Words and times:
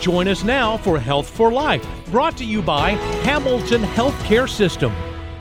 Join 0.00 0.28
us 0.28 0.44
now 0.44 0.78
for 0.78 0.98
Health 0.98 1.28
for 1.28 1.52
Life, 1.52 1.86
brought 2.06 2.34
to 2.38 2.44
you 2.44 2.62
by 2.62 2.92
Hamilton 3.22 3.82
Healthcare 3.82 4.48
System. 4.48 4.94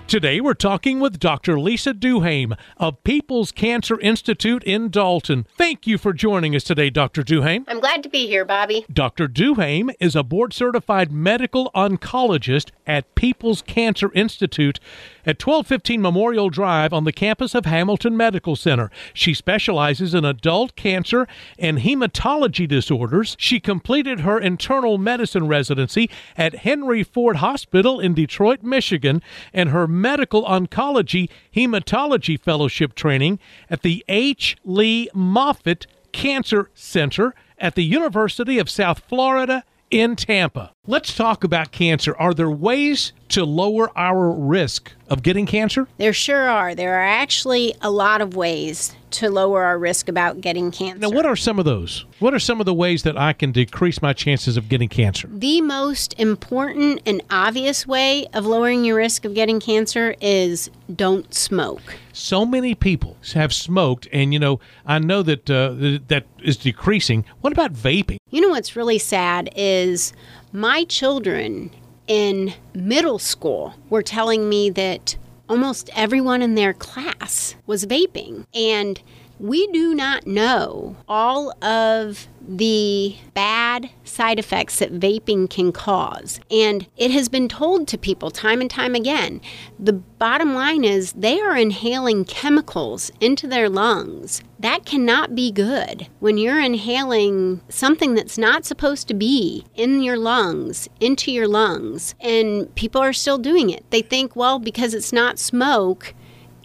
Today, 0.09 0.41
we're 0.41 0.55
talking 0.55 0.99
with 0.99 1.19
Dr. 1.19 1.59
Lisa 1.59 1.93
Duhaime 1.93 2.57
of 2.77 3.03
Peeples 3.03 3.53
Cancer 3.53 3.99
Institute 3.99 4.63
in 4.63 4.89
Dalton. 4.89 5.45
Thank 5.55 5.85
you 5.85 5.99
for 5.99 6.13
joining 6.13 6.55
us 6.55 6.63
today, 6.63 6.89
Dr. 6.89 7.21
Duhaime. 7.21 7.63
I'm 7.67 7.79
glad 7.79 8.01
to 8.01 8.09
be 8.09 8.25
here, 8.25 8.43
Bobby. 8.43 8.87
Dr. 8.91 9.27
Duhaime 9.27 9.93
is 9.99 10.15
a 10.15 10.23
board 10.23 10.51
certified 10.51 11.11
medical 11.11 11.69
oncologist 11.75 12.71
at 12.87 13.13
Peeples 13.13 13.63
Cancer 13.63 14.11
Institute 14.15 14.79
at 15.27 15.39
1215 15.39 16.01
Memorial 16.01 16.49
Drive 16.49 16.91
on 16.91 17.03
the 17.03 17.13
campus 17.13 17.53
of 17.53 17.65
Hamilton 17.65 18.17
Medical 18.17 18.55
Center. 18.55 18.89
She 19.13 19.35
specializes 19.35 20.15
in 20.15 20.25
adult 20.25 20.75
cancer 20.75 21.27
and 21.59 21.77
hematology 21.77 22.67
disorders. 22.67 23.37
She 23.39 23.59
completed 23.59 24.21
her 24.21 24.39
internal 24.39 24.97
medicine 24.97 25.47
residency 25.47 26.09
at 26.35 26.55
Henry 26.55 27.03
Ford 27.03 27.35
Hospital 27.35 27.99
in 27.99 28.15
Detroit, 28.15 28.63
Michigan, 28.63 29.21
and 29.53 29.69
her 29.69 29.87
medical 30.01 30.43
oncology 30.45 31.29
hematology 31.55 32.39
fellowship 32.39 32.95
training 32.95 33.39
at 33.69 33.81
the 33.81 34.03
H. 34.07 34.57
Lee 34.63 35.09
Moffitt 35.13 35.87
Cancer 36.11 36.69
Center 36.73 37.35
at 37.57 37.75
the 37.75 37.83
University 37.83 38.57
of 38.57 38.69
South 38.69 38.99
Florida 38.99 39.63
in 39.91 40.15
Tampa. 40.15 40.73
Let's 40.89 41.13
talk 41.13 41.43
about 41.43 41.71
cancer. 41.71 42.15
Are 42.17 42.33
there 42.33 42.49
ways 42.49 43.13
to 43.27 43.45
lower 43.45 43.95
our 43.95 44.31
risk 44.31 44.91
of 45.07 45.21
getting 45.21 45.45
cancer? 45.45 45.87
There 45.99 46.13
sure 46.13 46.49
are. 46.49 46.73
There 46.73 46.95
are 46.95 47.05
actually 47.05 47.75
a 47.79 47.91
lot 47.91 48.21
of 48.21 48.35
ways 48.35 48.95
to 49.11 49.29
lower 49.29 49.63
our 49.63 49.77
risk 49.77 50.09
about 50.09 50.41
getting 50.41 50.71
cancer. 50.71 50.99
Now, 50.99 51.09
what 51.09 51.27
are 51.27 51.35
some 51.35 51.59
of 51.59 51.65
those? 51.65 52.05
What 52.17 52.33
are 52.33 52.39
some 52.39 52.59
of 52.59 52.65
the 52.65 52.73
ways 52.73 53.03
that 53.03 53.17
I 53.17 53.33
can 53.33 53.51
decrease 53.51 54.01
my 54.01 54.13
chances 54.13 54.57
of 54.57 54.67
getting 54.67 54.89
cancer? 54.89 55.27
The 55.31 55.61
most 55.61 56.19
important 56.19 57.01
and 57.05 57.21
obvious 57.29 57.85
way 57.85 58.27
of 58.33 58.47
lowering 58.47 58.83
your 58.83 58.97
risk 58.97 59.25
of 59.25 59.35
getting 59.35 59.59
cancer 59.59 60.15
is 60.21 60.71
don't 60.95 61.31
smoke. 61.33 61.81
So 62.13 62.45
many 62.45 62.75
people 62.75 63.15
have 63.33 63.53
smoked, 63.53 64.07
and 64.11 64.33
you 64.33 64.39
know, 64.39 64.59
I 64.85 64.99
know 64.99 65.23
that 65.23 65.49
uh, 65.49 65.99
that 66.07 66.25
is 66.43 66.57
decreasing. 66.57 67.25
What 67.41 67.53
about 67.53 67.73
vaping? 67.73 68.17
You 68.29 68.41
know 68.41 68.49
what's 68.49 68.75
really 68.75 68.99
sad 68.99 69.49
is 69.55 70.13
my 70.51 70.83
children 70.85 71.71
in 72.07 72.53
middle 72.73 73.19
school 73.19 73.73
were 73.89 74.01
telling 74.01 74.49
me 74.49 74.69
that 74.71 75.15
almost 75.47 75.89
everyone 75.95 76.41
in 76.41 76.55
their 76.55 76.73
class 76.73 77.55
was 77.65 77.85
vaping. 77.85 78.45
And 78.53 79.01
we 79.39 79.67
do 79.67 79.95
not 79.95 80.27
know 80.27 80.97
all 81.07 81.51
of 81.63 82.27
the 82.41 83.15
bad 83.33 83.89
side 84.03 84.39
effects 84.39 84.79
that 84.79 84.99
vaping 84.99 85.49
can 85.49 85.71
cause. 85.71 86.39
And 86.49 86.87
it 86.97 87.11
has 87.11 87.29
been 87.29 87.47
told 87.47 87.87
to 87.87 87.97
people 87.97 88.31
time 88.31 88.59
and 88.59 88.69
time 88.69 88.95
again. 88.95 89.39
The 89.79 89.93
bottom 89.93 90.53
line 90.53 90.83
is 90.83 91.13
they 91.13 91.39
are 91.39 91.55
inhaling 91.55 92.25
chemicals 92.25 93.11
into 93.21 93.47
their 93.47 93.69
lungs. 93.69 94.41
That 94.59 94.85
cannot 94.85 95.35
be 95.35 95.51
good. 95.51 96.07
When 96.19 96.37
you're 96.37 96.59
inhaling 96.59 97.61
something 97.69 98.15
that's 98.15 98.37
not 98.37 98.65
supposed 98.65 99.07
to 99.07 99.13
be 99.13 99.65
in 99.75 100.01
your 100.01 100.17
lungs, 100.17 100.89
into 100.99 101.31
your 101.31 101.47
lungs, 101.47 102.15
and 102.19 102.73
people 102.75 103.01
are 103.01 103.13
still 103.13 103.37
doing 103.37 103.69
it. 103.69 103.85
They 103.89 104.01
think, 104.01 104.35
well, 104.35 104.59
because 104.59 104.93
it's 104.93 105.13
not 105.13 105.39
smoke, 105.39 106.13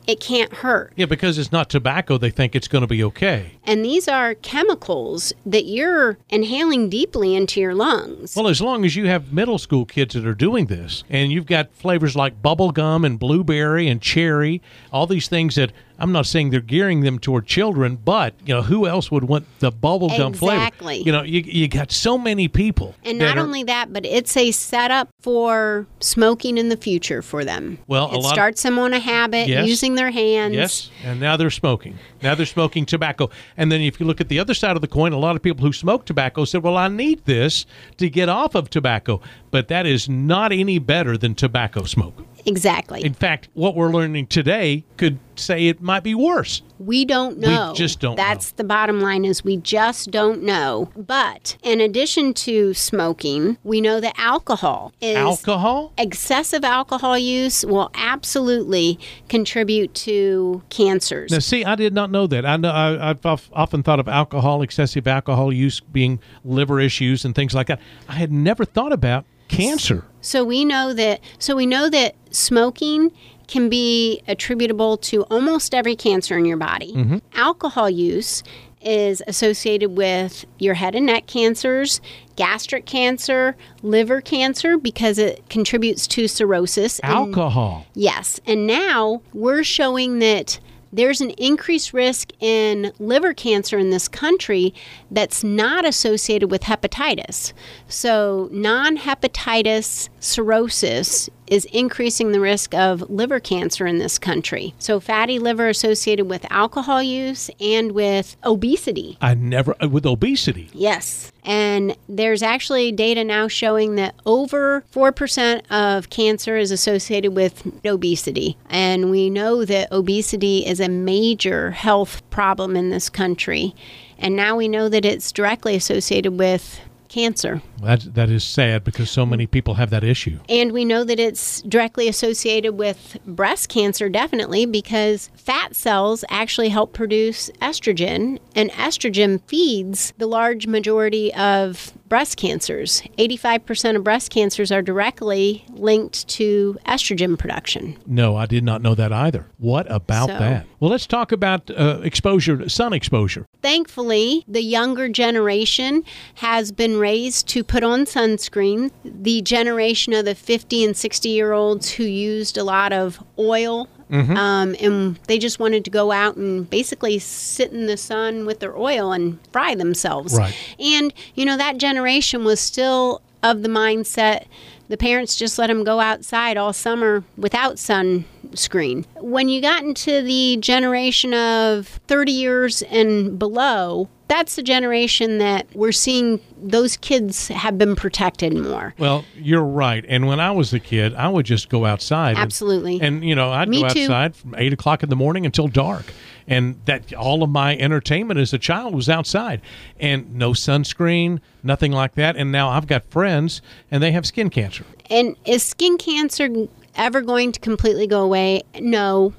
it 0.07 0.21
can't 0.21 0.53
hurt. 0.53 0.93
Yeah, 0.97 1.07
because 1.07 1.39
it's 1.39 1.53
not 1.53 1.71
tobacco, 1.71 2.19
they 2.19 2.31
think 2.31 2.55
it's 2.55 2.69
going 2.69 2.83
to 2.83 2.89
be 2.89 3.03
okay. 3.05 3.53
And 3.65 3.85
these 3.85 4.09
are 4.09 4.35
chemicals 4.35 5.33
that 5.47 5.65
you're 5.65 6.19
inhaling 6.29 6.89
deeply 6.89 7.35
into 7.35 7.61
your 7.61 7.75
lungs. 7.75 8.37
Well, 8.37 8.49
as 8.49 8.61
long 8.61 8.85
as 8.85 8.97
you 8.97 9.07
have 9.07 9.33
middle 9.33 9.59
school 9.59 9.85
kids 9.85 10.15
that 10.15 10.27
are 10.27 10.35
doing 10.35 10.67
this, 10.67 11.05
and 11.09 11.33
you've 11.33 11.47
got 11.47 11.73
flavors 11.75 12.17
like 12.17 12.41
bubble 12.43 12.71
gum 12.71 13.05
and 13.05 13.19
blueberry 13.19 13.89
and 13.89 14.01
cherry, 14.01 14.61
all 14.93 15.07
these 15.07 15.29
things 15.29 15.55
that 15.55 15.73
I'm 15.99 16.13
not 16.13 16.27
saying 16.27 16.51
they're 16.51 16.61
gearing 16.61 17.01
them 17.03 17.19
toward 17.19 17.47
children, 17.47 17.97
but 17.97 18.35
you 18.45 18.53
know 18.53 18.63
who 18.63 18.87
else 18.87 19.11
would 19.11 19.25
want 19.25 19.47
the 19.61 19.71
bubblegum 19.71 20.31
exactly. 20.31 20.39
flavor? 20.39 20.57
Exactly. 20.57 20.99
You 21.03 21.13
know, 21.13 21.23
you, 21.23 21.41
you 21.41 21.69
got 21.69 21.93
so 21.93 22.19
many 22.19 22.49
people. 22.49 22.95
And 23.05 23.19
not 23.19 23.39
are, 23.39 23.41
only 23.41 23.63
that, 23.65 23.93
but 23.93 24.05
it's 24.05 24.37
a 24.37 24.51
setup 24.51 25.09
for 25.21 25.87
smoking 26.01 26.59
in 26.59 26.69
the 26.69 26.77
future 26.77 27.23
for 27.23 27.45
them. 27.45 27.79
Well, 27.87 28.15
it 28.15 28.25
starts 28.25 28.63
them 28.63 28.79
on 28.79 28.93
a 28.93 28.99
habit 28.99 29.49
yes, 29.49 29.69
using 29.69 29.95
their 29.95 30.11
hands. 30.11 30.55
Yes, 30.55 30.91
and 31.05 31.21
now 31.21 31.37
they're 31.37 31.51
smoking. 31.51 31.97
Now 32.23 32.35
they're 32.35 32.47
smoking 32.47 32.87
tobacco. 32.87 33.31
And 33.57 33.71
then 33.71 33.81
if 33.81 34.01
you 34.01 34.07
look 34.07 34.21
at 34.21 34.29
the 34.29 34.41
other 34.41 34.55
side 34.55 34.75
of 34.77 34.83
the 34.83 34.89
coin, 34.89 35.13
a 35.13 35.19
lot 35.19 35.37
of 35.37 35.43
people 35.43 35.65
who 35.65 35.73
smoke 35.73 36.07
tobacco 36.07 36.45
said, 36.45 36.63
"Well, 36.63 36.77
I 36.77 36.89
need 36.89 37.25
this 37.25 37.67
to 37.99 38.11
get 38.11 38.29
off 38.29 38.55
of 38.55 38.69
tobacco," 38.69 39.21
but 39.51 39.69
that 39.69 39.87
is 39.87 40.09
not 40.09 40.51
any 40.51 40.79
better 40.79 41.17
than 41.17 41.35
tobacco 41.35 41.85
smoke. 41.85 42.25
Exactly. 42.47 43.03
In 43.05 43.15
fact, 43.15 43.49
what 43.55 43.75
we're 43.75 43.91
learning 43.91 44.27
today 44.27 44.85
could 44.97 45.19
say 45.37 45.67
it 45.67 45.81
might 45.81 46.03
be 46.03 46.15
worse. 46.15 46.63
We 46.79 47.05
don't 47.05 47.39
know. 47.39 47.71
We 47.73 47.79
just 47.79 48.01
don't 48.01 48.17
That's 48.17 48.53
know. 48.53 48.57
the 48.59 48.65
bottom 48.65 49.01
line 49.01 49.25
is 49.25 49.45
we 49.45 49.57
just 49.57 50.11
don't 50.11 50.43
know. 50.43 50.91
But 50.97 51.57
in 51.63 51.81
addition 51.81 52.35
to 52.35 52.75
smoking, 52.75 53.59
we 53.65 53.81
know 53.81 54.01
that 54.01 54.15
alcohol 54.19 54.93
is 55.01 55.17
alcohol? 55.17 55.93
Excessive 55.99 56.65
alcohol 56.65 57.19
use 57.19 57.65
will 57.65 57.91
absolutely 57.95 58.99
contribute 59.29 59.95
to 59.95 60.63
cancers. 60.69 61.31
Now, 61.31 61.39
see, 61.39 61.65
I 61.65 61.75
did 61.75 61.95
not 61.95 62.11
know 62.11 62.27
that. 62.27 62.45
I 62.45 62.57
know 62.57 62.71
I, 62.71 63.15
have 63.23 63.49
often 63.53 63.83
thought 63.83 64.01
of 64.01 64.09
alcohol, 64.09 64.63
excessive 64.63 65.07
alcohol 65.07 65.53
use 65.53 65.81
being 65.81 66.21
liver 66.45 66.81
issues 66.81 67.25
and 67.25 67.35
things 67.35 67.55
like 67.55 67.69
that. 67.69 67.81
I 68.09 68.15
had 68.15 68.33
never 68.33 68.65
thought 68.65 68.93
about 68.93 69.25
cancer. 69.49 70.05
So 70.21 70.45
we 70.45 70.65
know 70.65 70.93
that 70.95 71.21
so 71.39 71.55
we 71.57 71.67
know 71.67 71.91
that 71.91 72.15
smoking 72.31 73.13
can 73.47 73.69
be 73.69 74.23
attributable 74.27 74.97
to 74.97 75.23
almost 75.25 75.75
every 75.75 75.97
cancer 75.97 76.39
in 76.39 76.45
your 76.45 76.57
body. 76.57 76.93
Mm-hmm. 76.95 77.19
Alcohol 77.35 77.91
use 77.91 78.43
is 78.81 79.23
associated 79.27 79.97
with 79.97 80.45
your 80.59 80.75
head 80.75 80.95
and 80.95 81.07
neck 81.07 81.27
cancers, 81.27 82.01
gastric 82.37 82.87
cancer, 82.87 83.57
liver 83.83 84.21
cancer 84.21 84.77
because 84.77 85.19
it 85.19 85.49
contributes 85.49 86.07
to 86.07 86.29
cirrhosis. 86.29 87.01
Alcohol. 87.03 87.87
And, 87.95 88.03
yes. 88.03 88.41
And 88.47 88.67
now 88.67 89.23
we're 89.33 89.65
showing 89.65 90.19
that 90.19 90.59
there's 90.95 91.21
an 91.21 91.31
increased 91.31 91.93
risk 91.93 92.31
in 92.41 92.93
liver 92.99 93.35
cancer 93.35 93.79
in 93.79 93.91
this 93.91 94.07
country 94.09 94.73
that's 95.11 95.43
not 95.43 95.85
associated 95.85 96.51
with 96.51 96.63
hepatitis. 96.63 97.53
So, 97.89 98.49
non 98.53 98.97
hepatitis 98.97 100.09
cirrhosis 100.21 101.29
is 101.47 101.65
increasing 101.67 102.33
the 102.33 102.41
risk 102.41 102.75
of 102.75 103.09
liver 103.11 103.41
cancer 103.41 103.87
in 103.87 103.99
this 103.99 104.19
country. 104.19 104.75
So, 104.79 105.01
fatty 105.01 105.39
liver 105.39 105.69
associated 105.69 106.25
with 106.27 106.47
alcohol 106.51 107.03
use 107.03 107.51
and 107.61 107.93
with 107.93 108.37
obesity. 108.45 109.19
I 109.21 109.35
never, 109.35 109.75
uh, 109.83 109.89
with 109.89 110.07
obesity. 110.07 110.71
Yes. 110.73 111.33
And 111.45 111.97
there's 112.09 112.43
actually 112.43 112.91
data 112.93 113.23
now 113.23 113.49
showing 113.49 113.97
that 113.97 114.15
over 114.25 114.83
4% 114.93 115.71
of 115.71 116.09
cancer 116.09 116.57
is 116.57 116.71
associated 116.71 117.35
with 117.35 117.67
obesity. 117.85 118.57
And 118.71 119.11
we 119.11 119.29
know 119.29 119.65
that 119.67 119.93
obesity 119.93 120.67
is 120.67 120.81
a 120.81 120.89
major 120.89 121.73
health 121.73 122.29
problem 122.31 122.77
in 122.77 122.91
this 122.91 123.11
country. 123.11 123.75
And 124.19 124.37
now 124.37 124.57
we 124.57 124.69
know 124.69 124.89
that 124.89 125.05
it's 125.05 125.33
directly 125.33 125.75
associated 125.75 126.39
with 126.39 126.81
cancer. 127.15 127.63
That, 127.81 128.15
that 128.15 128.29
is 128.29 128.43
sad 128.43 128.83
because 128.83 129.09
so 129.09 129.25
many 129.25 129.47
people 129.47 129.75
have 129.75 129.91
that 129.91 130.03
issue. 130.03 130.41
And 130.49 130.73
we 130.73 130.85
know 130.85 131.05
that 131.05 131.21
it's 131.21 131.63
directly 131.63 132.09
associated 132.09 132.73
with 132.73 133.17
breast 133.25 133.69
cancer, 133.69 134.09
definitely, 134.09 134.67
because 134.67 135.31
fat 135.37 135.77
cells 135.77 136.25
actually 136.29 136.71
help 136.71 136.93
produce 136.93 137.51
estrogen, 137.63 138.41
and 138.57 138.69
estrogen 138.73 139.41
feeds 139.47 140.13
the 140.19 140.27
large 140.27 140.67
majority 140.67 141.33
of 141.35 141.93
breast 142.09 142.37
cancers. 142.37 143.03
85% 143.19 143.97
of 143.97 144.05
breast 144.05 144.31
cancers 144.31 144.71
are 144.71 144.83
directly 144.83 145.65
linked 145.71 146.29
to 146.29 146.77
estrogen 146.87 147.39
production. 147.39 147.97
No, 148.07 148.37
I 148.37 148.47
did 148.47 148.63
not 148.63 148.83
know 148.83 148.95
that 148.95 149.13
either. 149.13 149.47
What 149.59 149.91
about 149.91 150.29
So- 150.29 150.39
that? 150.39 150.67
Well, 150.81 150.91
let's 150.91 151.07
talk 151.07 151.33
about 151.33 151.71
uh, 151.71 152.01
exposure, 152.03 152.69
sun 152.69 152.93
exposure. 152.93 153.47
Thankfully, 153.63 154.45
the 154.47 154.63
younger 154.63 155.09
generation 155.09 156.05
has 156.35 156.73
been 156.73 156.99
raised 156.99 157.49
to 157.49 157.65
put 157.65 157.83
on 157.83 158.05
sunscreen. 158.05 158.91
The 159.05 159.41
generation 159.43 160.13
of 160.13 160.27
the 160.27 160.35
50 160.35 160.85
and 160.85 160.97
60 160.97 161.29
year 161.31 161.53
olds 161.53 161.91
who 161.93 162.05
used 162.05 162.59
a 162.59 162.65
lot 162.65 162.93
of 162.93 163.23
oil 163.39 163.89
um, 164.15 164.77
and 164.81 165.17
they 165.27 165.39
just 165.39 165.59
wanted 165.59 165.85
to 165.85 165.91
go 165.91 166.13
out 166.13 166.37
and 166.37 166.69
basically 166.71 167.19
sit 167.19 167.73
in 167.73 167.87
the 167.87 167.97
sun 167.97 168.47
with 168.47 168.61
their 168.61 168.77
oil 168.77 169.13
and 169.13 169.39
fry 169.53 169.75
themselves. 169.75 170.37
Right. 170.37 170.55
And, 170.79 171.13
you 171.35 171.45
know, 171.45 171.57
that 171.57 171.79
generation 171.79 172.45
was 172.45 172.61
still 172.61 173.21
of 173.43 173.63
the 173.63 173.69
mindset 173.69 174.47
the 174.89 174.97
parents 174.97 175.37
just 175.37 175.59
let 175.59 175.69
them 175.69 175.85
go 175.85 176.01
outside 176.01 176.57
all 176.57 176.73
summer 176.73 177.25
without 177.37 177.77
sunscreen. 177.77 179.07
When 179.17 179.49
you 179.49 179.61
got 179.61 179.83
into 179.83 180.23
the 180.23 180.59
generation 180.59 181.33
of 181.33 182.01
30 182.07 182.33
years 182.33 182.83
and 182.83 183.39
below, 183.39 184.09
that's 184.29 184.57
the 184.57 184.63
generation 184.63 185.39
that 185.39 185.67
we're 185.75 185.93
seeing 185.93 186.41
those 186.57 186.97
kids 186.97 187.49
have 187.49 187.77
been 187.77 187.95
protected 187.95 188.55
more. 188.55 188.95
Well, 188.99 189.25
you're 189.37 189.65
right. 189.65 190.05
And 190.09 190.27
when 190.27 190.41
I 190.41 190.51
was 190.51 190.73
a 190.73 190.81
kid, 190.81 191.15
I 191.15 191.29
would 191.29 191.47
just 191.47 191.69
go 191.69 191.85
outside. 191.85 192.37
Absolutely. 192.37 192.95
And, 192.95 193.17
and 193.17 193.29
you 193.29 193.35
know, 193.35 193.51
I'd 193.51 193.69
Me 193.69 193.83
go 193.83 193.89
too. 193.89 194.03
outside 194.03 194.37
from 194.37 194.55
eight 194.57 194.73
o'clock 194.73 195.03
in 195.03 195.09
the 195.09 195.17
morning 195.17 195.45
until 195.45 195.69
dark. 195.69 196.07
And 196.47 196.79
that 196.85 197.15
all 197.15 197.43
of 197.43 197.49
my 197.49 197.77
entertainment 197.77 198.39
as 198.39 198.53
a 198.53 198.59
child 198.59 198.95
was 198.95 199.09
outside, 199.09 199.63
and 199.99 200.35
no 200.35 200.51
sunscreen, 200.51 201.41
nothing 201.63 201.91
like 201.91 202.17
that. 202.17 202.37
And 202.37 202.53
now 202.53 202.69
I've 202.69 202.87
got 202.87 203.05
friends, 203.07 203.63
and 203.91 204.03
they 204.03 204.13
have 204.13 204.27
skin 204.27 204.51
cancer. 204.51 204.85
And 205.09 205.37
is 205.47 205.63
skin 205.63 205.97
cancer 205.97 206.51
ever 206.97 207.23
going 207.23 207.53
to 207.53 207.61
completely 207.61 208.07
go 208.07 208.23
away? 208.23 208.63
No, 208.79 209.33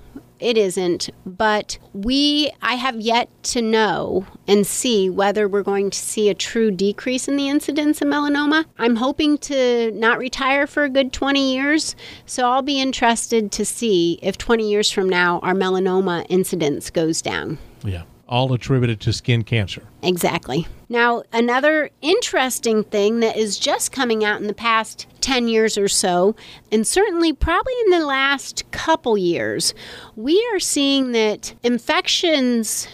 it 0.46 0.58
isn't. 0.58 1.10
But 1.26 1.80
we, 1.94 2.52
I 2.62 2.76
have 2.76 3.02
yet 3.02 3.30
to 3.46 3.62
know 3.62 4.28
and 4.48 4.66
see 4.66 5.10
whether 5.10 5.48
we're 5.48 5.64
going 5.64 5.90
to 5.90 5.98
see 5.98 6.30
a 6.30 6.36
true 6.36 6.70
decrease 6.70 7.28
in 7.28 7.36
the 7.36 7.50
incidence 7.50 8.02
of 8.02 8.08
melanoma. 8.08 8.66
I'm 8.78 8.96
hoping 8.96 9.40
to 9.40 9.92
not 9.92 10.20
retire 10.20 10.68
for 10.68 10.84
a 10.84 10.90
good 10.90 11.12
20 11.12 11.54
years, 11.54 11.96
so 12.28 12.50
I'll 12.50 12.62
be 12.62 12.80
interested 12.80 13.52
to 13.54 13.66
see 13.66 14.20
if 14.22 14.38
20 14.38 14.70
years 14.70 14.92
from 14.92 15.10
now 15.10 15.40
our 15.40 15.56
melanoma 15.56 16.26
incidence 16.30 16.92
goes 16.92 17.24
down. 17.24 17.58
Yeah, 17.84 18.04
all 18.30 18.54
attributed 18.54 19.02
to 19.02 19.14
skin 19.14 19.44
cancer. 19.44 19.84
Exactly. 20.04 20.68
Now, 20.90 21.24
another 21.34 21.90
interesting 22.02 22.84
thing 22.84 23.20
that 23.22 23.36
is 23.36 23.58
just 23.58 23.92
coming 23.92 24.24
out 24.24 24.40
in 24.40 24.46
the 24.46 24.54
past 24.54 25.08
10 25.26 25.48
years 25.48 25.76
or 25.76 25.88
so, 25.88 26.36
and 26.72 26.86
certainly 26.86 27.34
probably 27.34 27.74
in 27.86 27.90
the 27.90 28.06
last 28.06 28.70
couple 28.70 29.18
years, 29.18 29.74
we 30.16 30.48
are 30.54 30.60
seeing 30.60 31.14
that 31.14 31.56
infections 31.64 32.88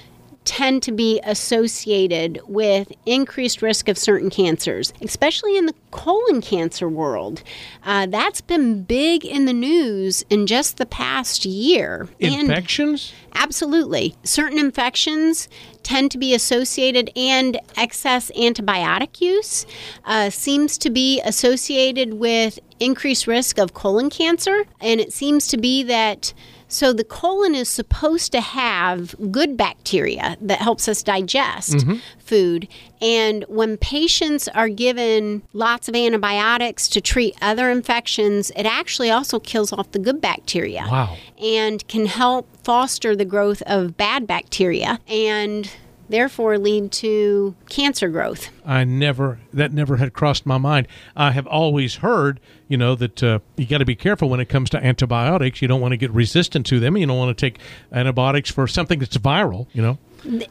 tend 0.44 0.82
to 0.84 0.92
be 0.92 1.20
associated 1.24 2.40
with 2.48 2.92
increased 3.06 3.62
risk 3.62 3.88
of 3.88 3.98
certain 3.98 4.30
cancers, 4.30 4.94
especially 5.02 5.58
in 5.58 5.68
the 5.68 5.76
colon 5.92 6.42
cancer 6.42 6.90
world. 6.90 7.44
Uh, 7.84 8.08
that's 8.08 8.42
been 8.42 8.84
big 8.84 9.24
in 9.24 9.46
the 9.46 9.54
news 9.54 10.24
in 10.30 10.48
just 10.48 10.78
the 10.78 10.86
past 10.86 11.46
year. 11.46 12.10
And- 12.20 12.50
Infections? 12.50 13.14
Absolutely. 13.34 14.16
Certain 14.24 14.58
infections 14.58 15.48
tend 15.84 16.12
to 16.12 16.18
be 16.18 16.34
associated, 16.34 17.12
and 17.16 17.60
excess 17.78 18.30
antibiotic 18.32 19.22
use 19.22 19.66
uh, 20.06 20.30
seems 20.30 20.78
to 20.80 20.90
be 20.90 21.22
associated 21.22 22.16
with 22.16 22.60
increased 22.80 23.28
risk 23.28 23.58
of 23.58 23.74
colon 23.74 24.10
cancer. 24.10 24.64
And 24.80 25.00
it 25.00 25.14
seems 25.14 25.48
to 25.48 25.58
be 25.58 25.84
that. 25.84 26.34
So 26.72 26.94
the 26.94 27.04
colon 27.04 27.54
is 27.54 27.68
supposed 27.68 28.32
to 28.32 28.40
have 28.40 29.14
good 29.30 29.58
bacteria 29.58 30.38
that 30.40 30.60
helps 30.60 30.88
us 30.88 31.04
digest 31.04 31.74
mm-hmm. 31.74 31.96
food. 32.18 32.70
And 33.02 33.44
when 33.50 33.76
patients 33.76 34.48
are 34.48 34.70
given 34.70 35.42
lots 35.52 35.90
of 35.90 35.96
antibiotics 35.98 36.88
to 36.90 37.02
treat 37.02 37.36
other 37.42 37.70
infections, 37.70 38.52
it 38.56 38.66
actually 38.66 39.12
also 39.12 39.38
kills 39.38 39.74
off 39.74 39.92
the 39.92 40.00
good 40.00 40.22
bacteria 40.22 40.88
Wow. 40.90 41.18
and 41.44 41.86
can 41.90 42.06
help 42.06 42.48
foster 42.64 43.18
the 43.18 43.26
growth 43.26 43.62
of 43.64 43.98
bad 43.98 44.26
bacteria 44.26 45.00
and 45.10 45.70
therefore 46.08 46.58
lead 46.58 46.92
to 46.92 47.54
cancer 47.70 48.08
growth. 48.08 48.50
I 48.66 48.84
never 48.86 49.40
that 49.52 49.74
never 49.74 49.98
had 49.98 50.14
crossed 50.14 50.46
my 50.46 50.58
mind. 50.58 50.88
I 51.16 51.32
have 51.32 51.48
always 51.48 51.96
heard, 51.96 52.40
you 52.72 52.78
know, 52.78 52.96
that 52.96 53.22
uh, 53.22 53.40
you 53.58 53.66
got 53.66 53.80
to 53.80 53.86
be 53.86 53.96
careful 53.96 54.30
when 54.30 54.40
it 54.40 54.48
comes 54.48 54.70
to 54.70 54.84
antibiotics. 54.84 55.62
You 55.62 55.68
don't 55.68 55.82
want 55.82 55.92
to 55.92 55.98
get 55.98 56.10
resistant 56.12 56.66
to 56.68 56.80
them. 56.80 56.96
You 56.96 57.06
don't 57.06 57.18
want 57.18 57.38
to 57.38 57.40
take 57.46 57.60
antibiotics 57.92 58.50
for 58.50 58.66
something 58.66 59.00
that's 59.00 59.18
viral. 59.18 59.68
You 59.74 59.82
know. 59.82 59.98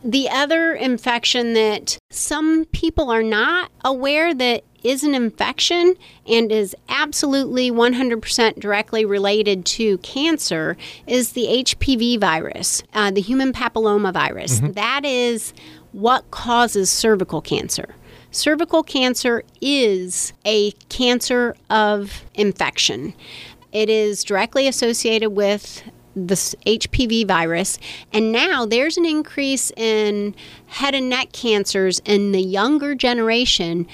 The 0.04 0.28
other 0.28 0.74
infection 0.74 1.54
that 1.54 1.96
some 2.10 2.66
people 2.66 3.10
are 3.10 3.22
not 3.22 3.70
aware 3.84 4.34
that 4.34 4.64
is 4.82 5.04
an 5.04 5.14
infection 5.14 5.94
and 6.26 6.50
is 6.50 6.74
absolutely 6.88 7.70
100% 7.70 8.58
directly 8.58 9.04
related 9.04 9.64
to 9.66 9.98
cancer 9.98 10.76
is 11.06 11.32
the 11.32 11.46
HPV 11.64 12.18
virus, 12.18 12.82
uh, 12.94 13.10
the 13.10 13.20
human 13.20 13.52
papilloma 13.52 14.12
virus. 14.12 14.60
That 14.60 15.04
is 15.04 15.52
what 15.92 16.30
causes 16.30 16.90
cervical 16.90 17.40
cancer. 17.40 17.94
Cervical 18.32 18.82
cancer 18.82 19.42
is 19.60 20.32
a 20.44 20.70
cancer 20.88 21.56
of 21.68 22.24
infection. 22.34 23.12
It 23.72 23.90
is 23.90 24.22
directly 24.22 24.68
associated 24.68 25.30
with 25.30 25.82
the 26.14 26.34
HPV 26.34 27.26
virus, 27.26 27.78
and 28.12 28.32
now 28.32 28.66
there's 28.66 28.96
an 28.96 29.06
increase 29.06 29.70
in 29.76 30.34
head 30.66 30.94
and 30.94 31.08
neck 31.08 31.32
cancers 31.32 32.00
in 32.04 32.32
the 32.32 32.40
younger 32.40 32.94
generation 32.94 33.86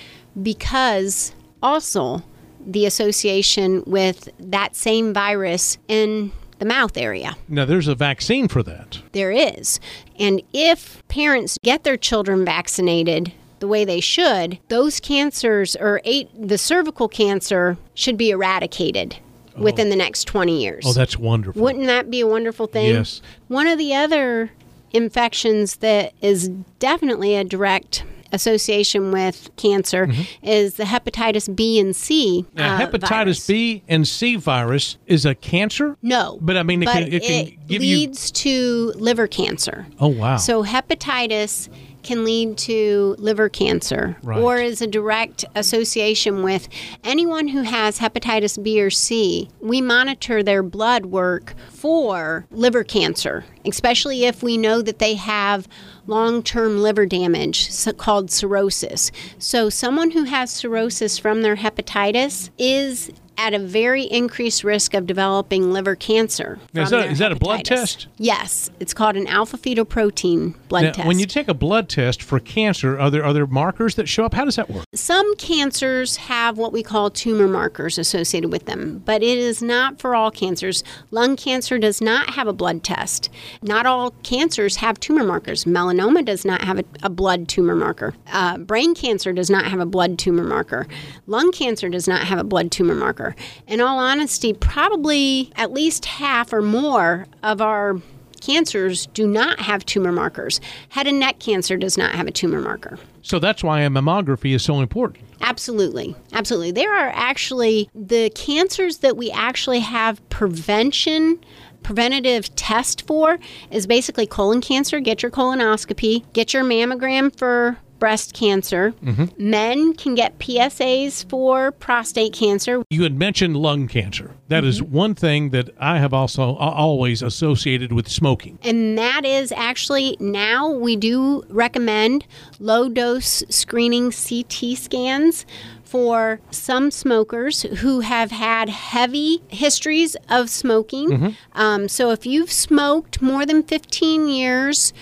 because 0.42 1.34
also 1.62 2.22
the 2.66 2.84
association 2.84 3.82
with 3.86 4.28
that 4.38 4.74
same 4.74 5.12
virus 5.14 5.78
in 5.88 6.32
the 6.58 6.64
mouth 6.64 6.96
area. 6.96 7.36
Now 7.48 7.64
there's 7.64 7.88
a 7.88 7.94
vaccine 7.94 8.48
for 8.48 8.62
that. 8.62 9.00
There 9.12 9.30
is. 9.30 9.78
And 10.18 10.42
if 10.52 11.06
parents 11.08 11.58
get 11.62 11.84
their 11.84 11.96
children 11.96 12.44
vaccinated 12.44 13.32
the 13.58 13.68
way 13.68 13.84
they 13.84 14.00
should, 14.00 14.58
those 14.68 15.00
cancers 15.00 15.76
or 15.76 16.00
eight, 16.04 16.28
the 16.38 16.58
cervical 16.58 17.08
cancer 17.08 17.76
should 17.94 18.16
be 18.16 18.30
eradicated 18.30 19.16
within 19.56 19.88
the 19.88 19.96
next 19.96 20.24
20 20.24 20.60
years. 20.60 20.84
Oh, 20.86 20.92
that's 20.92 21.18
wonderful. 21.18 21.62
Wouldn't 21.62 21.86
that 21.86 22.10
be 22.10 22.20
a 22.20 22.26
wonderful 22.26 22.66
thing? 22.66 22.90
Yes. 22.94 23.22
One 23.48 23.66
of 23.66 23.78
the 23.78 23.94
other 23.94 24.50
infections 24.92 25.76
that 25.76 26.12
is 26.20 26.48
definitely 26.78 27.34
a 27.36 27.44
direct 27.44 28.04
association 28.32 29.12
with 29.12 29.48
cancer 29.56 30.08
is 30.42 30.74
the 30.74 30.84
hepatitis 30.84 31.54
B 31.54 31.78
and 31.78 31.94
C. 31.94 32.44
Mm-hmm. 32.48 32.58
Now, 32.58 32.76
uh, 32.76 32.80
hepatitis 32.90 33.08
virus. 33.08 33.46
B 33.46 33.82
and 33.88 34.06
C 34.06 34.36
virus 34.36 34.98
is 35.06 35.24
a 35.24 35.34
cancer. 35.34 35.96
No. 36.02 36.38
But 36.42 36.56
I 36.56 36.62
mean, 36.62 36.82
it 36.82 36.86
but 36.86 36.94
can- 36.94 37.12
it 37.12 37.22
can 37.22 37.44
give 37.66 37.82
you- 37.82 37.96
leads 37.98 38.30
to 38.32 38.92
liver 38.96 39.26
cancer. 39.26 39.86
Oh 40.00 40.08
wow. 40.08 40.36
So 40.36 40.64
hepatitis 40.64 41.68
can 42.06 42.24
lead 42.24 42.56
to 42.56 43.16
liver 43.18 43.48
cancer 43.48 44.16
Right. 44.22 44.40
or 44.40 44.56
is 44.58 44.80
a 44.80 44.86
direct 44.86 45.44
association 45.54 46.42
with 46.42 46.68
anyone 47.04 47.48
who 47.48 47.62
has 47.62 47.98
hepatitis 47.98 48.62
B 48.62 48.80
or 48.80 48.90
C. 48.90 49.50
We 49.60 49.80
monitor 49.82 50.42
their 50.42 50.62
blood 50.62 51.06
work 51.06 51.54
for 51.68 52.46
liver 52.50 52.84
cancer, 52.84 53.44
especially 53.64 54.24
if 54.24 54.42
we 54.42 54.56
know 54.56 54.80
that 54.82 54.98
they 54.98 55.14
have 55.14 55.66
long-term 56.06 56.78
liver 56.80 57.04
damage 57.06 57.70
so 57.70 57.92
called 57.92 58.30
cirrhosis. 58.30 59.10
So 59.38 59.68
someone 59.68 60.12
who 60.12 60.22
has 60.24 60.50
cirrhosis 60.50 61.18
from 61.18 61.42
their 61.42 61.56
hepatitis 61.56 62.50
is 62.58 63.10
at 63.38 63.54
a 63.54 63.58
very 63.58 64.02
increased 64.04 64.64
risk 64.64 64.94
of 64.94 65.06
developing 65.06 65.72
liver 65.72 65.94
cancer. 65.94 66.58
Now, 66.72 66.82
is 66.82 66.88
from 66.90 66.98
that- 66.98 67.04
their 67.04 67.12
is 67.12 67.18
that 67.18 67.32
a 67.32 67.36
blood 67.36 67.64
test? 67.64 68.06
Yes, 68.16 68.70
it's 68.80 68.94
called 68.94 69.16
an 69.16 69.26
alpha 69.26 69.56
fetoprotein 69.58 70.54
blood 70.68 70.84
Now, 70.84 70.92
test. 70.92 71.06
when 71.06 71.18
you 71.18 71.26
take 71.26 71.48
a 71.48 71.54
blood 71.54 71.88
test 71.88 72.22
for 72.22 72.40
cancer, 72.40 72.98
are 72.98 73.10
there 73.10 73.24
other 73.24 73.46
markers 73.46 73.94
that 73.96 74.08
show 74.08 74.24
up? 74.24 74.34
How 74.34 74.44
does 74.44 74.56
that 74.56 74.70
work? 74.70 74.84
Some 74.94 75.34
cancers 75.36 76.16
have 76.16 76.58
what 76.58 76.72
we 76.72 76.82
call 76.82 77.10
tumor 77.10 77.48
markers 77.48 77.98
associated 77.98 78.50
with 78.50 78.66
them, 78.66 79.02
but 79.04 79.22
it 79.22 79.38
is 79.38 79.62
not 79.62 80.00
for 80.00 80.14
all 80.14 80.30
cancers. 80.30 80.82
Lung 81.10 81.36
cancer 81.36 81.78
does 81.78 82.00
not 82.00 82.30
have 82.30 82.46
a 82.48 82.52
blood 82.52 82.82
test. 82.82 83.28
Not 83.62 83.86
all 83.86 84.10
cancers 84.22 84.76
have 84.76 84.98
tumor 85.00 85.24
markers. 85.24 85.64
Melanoma 85.64 86.24
does 86.24 86.44
not 86.44 86.62
have 86.62 86.78
a, 86.78 86.84
a 87.02 87.10
blood 87.10 87.48
tumor 87.48 87.74
marker. 87.74 88.14
Uh, 88.32 88.58
brain 88.58 88.94
cancer 88.94 89.32
does 89.32 89.50
not 89.50 89.66
have 89.66 89.80
a 89.80 89.86
blood 89.86 90.18
tumor 90.18 90.44
marker. 90.44 90.86
Lung 91.26 91.52
cancer 91.52 91.88
does 91.88 92.06
not 92.08 92.22
have 92.22 92.38
a 92.38 92.44
blood 92.44 92.70
tumor 92.70 92.94
marker. 92.94 93.25
In 93.66 93.80
all 93.80 93.98
honesty, 93.98 94.52
probably 94.52 95.50
at 95.56 95.72
least 95.72 96.04
half 96.04 96.52
or 96.52 96.62
more 96.62 97.26
of 97.42 97.60
our 97.60 98.00
cancers 98.40 99.06
do 99.06 99.26
not 99.26 99.58
have 99.60 99.84
tumor 99.84 100.12
markers. 100.12 100.60
Head 100.90 101.06
and 101.06 101.18
neck 101.18 101.40
cancer 101.40 101.76
does 101.76 101.96
not 101.96 102.12
have 102.12 102.26
a 102.26 102.30
tumor 102.30 102.60
marker. 102.60 102.98
So 103.22 103.38
that's 103.38 103.64
why 103.64 103.80
a 103.80 103.90
mammography 103.90 104.54
is 104.54 104.62
so 104.62 104.80
important. 104.80 105.24
Absolutely. 105.40 106.14
Absolutely. 106.32 106.70
There 106.70 106.94
are 106.94 107.10
actually 107.14 107.90
the 107.94 108.30
cancers 108.34 108.98
that 108.98 109.16
we 109.16 109.30
actually 109.30 109.80
have 109.80 110.26
prevention 110.28 111.40
preventative 111.82 112.52
test 112.56 113.06
for 113.06 113.38
is 113.70 113.86
basically 113.86 114.26
colon 114.26 114.60
cancer, 114.60 114.98
get 114.98 115.22
your 115.22 115.30
colonoscopy, 115.30 116.24
get 116.32 116.52
your 116.52 116.64
mammogram 116.64 117.36
for 117.38 117.78
breast 117.98 118.34
cancer. 118.34 118.92
Mm-hmm. 119.02 119.50
Men 119.50 119.94
can 119.94 120.14
get 120.14 120.38
PSAs 120.38 121.28
for 121.28 121.72
prostate 121.72 122.32
cancer. 122.32 122.82
You 122.90 123.02
had 123.02 123.18
mentioned 123.18 123.56
lung 123.56 123.88
cancer. 123.88 124.32
That 124.48 124.64
is 124.64 124.80
mm-hmm. 124.80 124.94
one 124.94 125.14
thing 125.14 125.50
that 125.50 125.70
I 125.78 125.98
have 125.98 126.12
also 126.12 126.50
uh, 126.50 126.56
always 126.56 127.22
associated 127.22 127.92
with 127.92 128.08
smoking. 128.08 128.58
And 128.62 128.96
that 128.98 129.24
is 129.24 129.52
actually 129.52 130.16
now 130.20 130.70
we 130.70 130.96
do 130.96 131.42
recommend 131.48 132.26
low 132.58 132.88
dose 132.88 133.42
screening 133.48 134.12
CT 134.12 134.76
scans 134.76 135.46
for 135.86 136.40
some 136.50 136.90
smokers 136.90 137.62
who 137.62 138.00
have 138.00 138.30
had 138.30 138.68
heavy 138.68 139.40
histories 139.48 140.16
of 140.28 140.50
smoking. 140.50 141.10
Mm-hmm. 141.10 141.58
Um, 141.58 141.88
so 141.88 142.10
if 142.10 142.26
you've 142.26 142.50
smoked 142.50 143.22
more 143.22 143.46
than 143.46 143.62
15 143.62 144.28
years, 144.28 144.92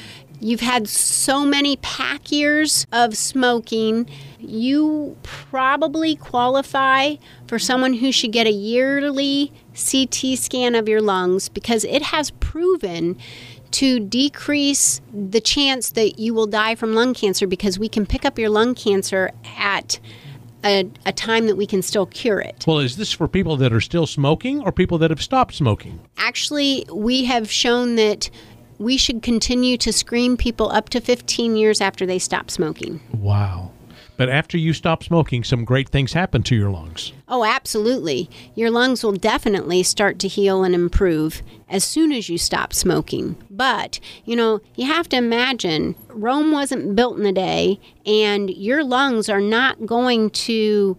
you've 0.44 0.60
had 0.60 0.86
so 0.86 1.46
many 1.46 1.76
pack 1.78 2.30
years 2.30 2.86
of 2.92 3.16
smoking, 3.16 4.06
you 4.38 5.16
probably 5.22 6.14
qualify 6.16 7.14
for 7.48 7.58
someone 7.58 7.94
who 7.94 8.12
should 8.12 8.30
get 8.30 8.46
a 8.46 8.52
yearly 8.52 9.50
CT 9.72 10.38
scan 10.38 10.74
of 10.74 10.86
your 10.86 11.00
lungs 11.00 11.48
because 11.48 11.84
it 11.84 12.02
has 12.02 12.30
proven 12.32 13.16
to 13.70 13.98
decrease 13.98 15.00
the 15.12 15.40
chance 15.40 15.90
that 15.92 16.18
you 16.18 16.34
will 16.34 16.46
die 16.46 16.74
from 16.74 16.94
lung 16.94 17.14
cancer 17.14 17.46
because 17.46 17.78
we 17.78 17.88
can 17.88 18.04
pick 18.04 18.26
up 18.26 18.38
your 18.38 18.50
lung 18.50 18.74
cancer 18.74 19.30
at 19.56 19.98
a, 20.62 20.88
a, 21.06 21.12
time 21.12 21.46
that 21.46 21.56
we 21.56 21.66
can 21.66 21.82
still 21.82 22.06
cure 22.06 22.40
it. 22.40 22.64
Well, 22.66 22.78
is 22.78 22.96
this 22.96 23.12
for 23.12 23.28
people 23.28 23.56
that 23.58 23.72
are 23.72 23.80
still 23.80 24.06
smoking 24.06 24.62
or 24.62 24.72
people 24.72 24.96
that 24.98 25.10
have 25.10 25.22
stopped 25.22 25.54
smoking? 25.54 26.00
Actually, 26.16 26.86
we 26.92 27.24
have 27.24 27.50
shown 27.50 27.96
that 27.96 28.30
we 28.84 28.98
should 28.98 29.22
continue 29.22 29.78
to 29.78 29.92
screen 29.92 30.36
people 30.36 30.70
up 30.70 30.90
to 30.90 31.00
15 31.00 31.56
years 31.56 31.80
after 31.80 32.04
they 32.04 32.18
stop 32.18 32.50
smoking. 32.50 33.00
Wow. 33.14 33.72
But 34.18 34.28
after 34.28 34.58
you 34.58 34.74
stop 34.74 35.02
smoking, 35.02 35.42
some 35.42 35.64
great 35.64 35.88
things 35.88 36.12
happen 36.12 36.42
to 36.44 36.54
your 36.54 36.70
lungs. 36.70 37.12
Oh, 37.26 37.44
absolutely. 37.44 38.28
Your 38.54 38.70
lungs 38.70 39.02
will 39.02 39.12
definitely 39.12 39.82
start 39.82 40.18
to 40.20 40.28
heal 40.28 40.62
and 40.62 40.74
improve 40.74 41.42
as 41.68 41.82
soon 41.82 42.12
as 42.12 42.28
you 42.28 42.36
stop 42.36 42.74
smoking. 42.74 43.36
But, 43.50 43.98
you 44.24 44.36
know, 44.36 44.60
you 44.76 44.86
have 44.86 45.08
to 45.08 45.16
imagine 45.16 45.96
Rome 46.10 46.52
wasn't 46.52 46.94
built 46.94 47.18
in 47.18 47.26
a 47.26 47.32
day, 47.32 47.80
and 48.06 48.50
your 48.50 48.84
lungs 48.84 49.28
are 49.28 49.40
not 49.40 49.86
going 49.86 50.30
to 50.30 50.96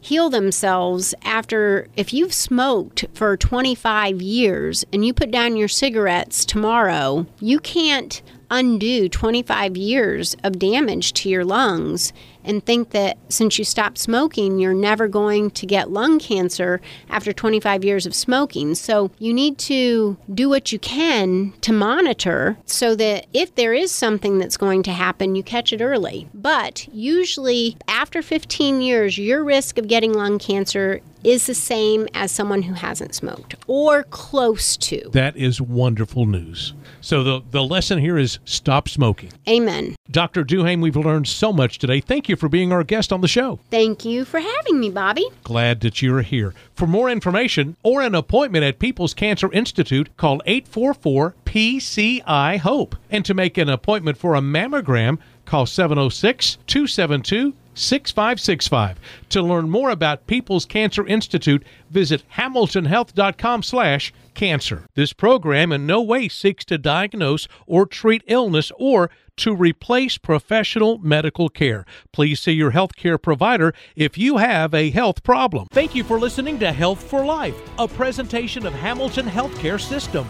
heal 0.00 0.30
themselves 0.30 1.14
after 1.22 1.88
if 1.96 2.12
you've 2.12 2.32
smoked 2.32 3.06
for 3.14 3.36
25 3.36 4.22
years 4.22 4.84
and 4.92 5.04
you 5.04 5.12
put 5.12 5.30
down 5.30 5.56
your 5.56 5.68
cigarettes 5.68 6.44
tomorrow, 6.44 7.26
you 7.40 7.58
can't 7.58 8.22
undo 8.50 9.08
25 9.08 9.76
years 9.76 10.34
of 10.42 10.58
damage 10.58 11.12
to 11.12 11.28
your 11.28 11.44
lungs 11.44 12.12
and 12.48 12.64
think 12.64 12.90
that 12.90 13.18
since 13.28 13.58
you 13.58 13.64
stopped 13.64 13.98
smoking, 13.98 14.58
you're 14.58 14.74
never 14.74 15.06
going 15.06 15.50
to 15.50 15.66
get 15.66 15.90
lung 15.90 16.18
cancer 16.18 16.80
after 17.10 17.32
25 17.32 17.84
years 17.84 18.06
of 18.06 18.14
smoking. 18.14 18.74
So 18.74 19.10
you 19.18 19.32
need 19.34 19.58
to 19.58 20.16
do 20.32 20.48
what 20.48 20.72
you 20.72 20.78
can 20.78 21.52
to 21.60 21.72
monitor 21.72 22.56
so 22.64 22.96
that 22.96 23.26
if 23.32 23.54
there 23.54 23.74
is 23.74 23.92
something 23.92 24.38
that's 24.38 24.56
going 24.56 24.82
to 24.84 24.92
happen, 24.92 25.36
you 25.36 25.42
catch 25.42 25.72
it 25.72 25.82
early. 25.82 26.28
But 26.32 26.88
usually 26.92 27.76
after 27.86 28.22
15 28.22 28.80
years, 28.80 29.18
your 29.18 29.44
risk 29.44 29.78
of 29.78 29.86
getting 29.86 30.14
lung 30.14 30.38
cancer 30.38 31.02
is 31.24 31.46
the 31.46 31.54
same 31.54 32.06
as 32.14 32.30
someone 32.30 32.62
who 32.62 32.74
hasn't 32.74 33.14
smoked 33.14 33.54
or 33.66 34.04
close 34.04 34.76
to. 34.76 35.10
That 35.12 35.36
is 35.36 35.60
wonderful 35.60 36.26
news. 36.26 36.74
So 37.00 37.22
the, 37.22 37.42
the 37.50 37.62
lesson 37.62 37.98
here 37.98 38.18
is 38.18 38.38
stop 38.44 38.88
smoking. 38.88 39.32
Amen. 39.48 39.96
Dr. 40.10 40.44
Duhaime, 40.44 40.80
we've 40.80 40.96
learned 40.96 41.28
so 41.28 41.52
much 41.52 41.78
today. 41.78 42.00
Thank 42.00 42.28
you 42.28 42.36
for 42.38 42.48
being 42.48 42.72
our 42.72 42.84
guest 42.84 43.12
on 43.12 43.20
the 43.20 43.28
show. 43.28 43.58
Thank 43.70 44.04
you 44.04 44.24
for 44.24 44.40
having 44.40 44.80
me, 44.80 44.90
Bobby. 44.90 45.26
Glad 45.44 45.80
that 45.80 46.00
you're 46.00 46.22
here. 46.22 46.54
For 46.74 46.86
more 46.86 47.10
information 47.10 47.76
or 47.82 48.02
an 48.02 48.14
appointment 48.14 48.64
at 48.64 48.78
Peeples 48.78 49.14
Cancer 49.14 49.52
Institute, 49.52 50.16
call 50.16 50.40
844 50.46 51.34
PCI 51.44 52.58
HOPE. 52.58 52.96
And 53.10 53.24
to 53.24 53.34
make 53.34 53.58
an 53.58 53.68
appointment 53.68 54.16
for 54.16 54.34
a 54.34 54.40
mammogram, 54.40 55.18
call 55.44 55.66
706 55.66 56.58
272 56.66 57.54
6565. 57.78 58.98
To 59.30 59.42
learn 59.42 59.70
more 59.70 59.90
about 59.90 60.26
Peeples 60.26 60.66
Cancer 60.66 61.06
Institute, 61.06 61.64
visit 61.90 62.22
hamiltonhealth.com 62.36 63.62
slash 63.62 64.12
cancer. 64.34 64.86
This 64.94 65.12
program 65.12 65.72
in 65.72 65.86
no 65.86 66.02
way 66.02 66.28
seeks 66.28 66.64
to 66.66 66.78
diagnose 66.78 67.48
or 67.66 67.86
treat 67.86 68.22
illness 68.26 68.72
or 68.76 69.10
to 69.38 69.54
replace 69.54 70.18
professional 70.18 70.98
medical 70.98 71.48
care. 71.48 71.84
Please 72.12 72.40
see 72.40 72.52
your 72.52 72.72
healthcare 72.72 73.20
provider 73.20 73.74
if 73.96 74.18
you 74.18 74.36
have 74.36 74.74
a 74.74 74.90
health 74.90 75.22
problem. 75.22 75.66
Thank 75.70 75.94
you 75.94 76.04
for 76.04 76.18
listening 76.18 76.58
to 76.60 76.72
Health 76.72 77.02
for 77.02 77.24
Life, 77.24 77.56
a 77.78 77.88
presentation 77.88 78.66
of 78.66 78.74
Hamilton 78.74 79.26
Healthcare 79.26 79.80
System. 79.80 80.26